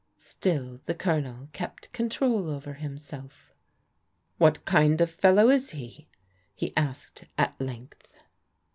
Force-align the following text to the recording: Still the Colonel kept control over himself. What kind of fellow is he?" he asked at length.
Still 0.17 0.81
the 0.87 0.95
Colonel 0.95 1.49
kept 1.53 1.91
control 1.93 2.49
over 2.49 2.73
himself. 2.73 3.53
What 4.39 4.65
kind 4.65 4.99
of 4.99 5.11
fellow 5.11 5.49
is 5.51 5.69
he?" 5.73 6.07
he 6.55 6.75
asked 6.75 7.25
at 7.37 7.53
length. 7.61 8.07